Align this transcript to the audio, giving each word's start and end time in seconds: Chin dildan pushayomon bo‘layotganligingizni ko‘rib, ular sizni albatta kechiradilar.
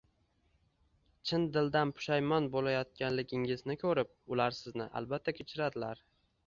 Chin 1.31 1.45
dildan 1.57 1.91
pushayomon 1.99 2.49
bo‘layotganligingizni 2.57 3.77
ko‘rib, 3.87 4.15
ular 4.37 4.61
sizni 4.63 4.93
albatta 5.03 5.41
kechiradilar. 5.41 6.05